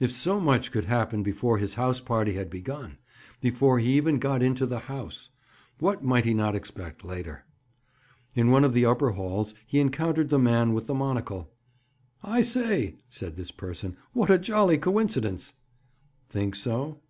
If 0.00 0.12
so 0.12 0.38
much 0.38 0.70
could 0.70 0.84
happen 0.84 1.22
before 1.22 1.56
his 1.56 1.76
house 1.76 1.98
party 1.98 2.34
had 2.34 2.50
begun—before 2.50 3.78
he 3.78 3.96
even 3.96 4.18
got 4.18 4.42
into 4.42 4.66
the 4.66 4.80
house—what 4.80 6.04
might 6.04 6.26
he 6.26 6.34
not 6.34 6.54
expect 6.54 7.06
later? 7.06 7.46
In 8.34 8.50
one 8.50 8.64
of 8.64 8.74
the 8.74 8.84
upper 8.84 9.12
halls 9.12 9.54
he 9.66 9.80
encountered 9.80 10.28
the 10.28 10.38
man 10.38 10.74
with 10.74 10.88
the 10.88 10.94
monocle. 10.94 11.50
"I 12.22 12.42
say!" 12.42 12.96
said 13.08 13.36
this 13.36 13.50
person. 13.50 13.96
"What 14.12 14.28
a 14.28 14.36
jolly 14.36 14.76
coincidence!" 14.76 15.54
"Think 16.28 16.54
so?" 16.54 16.98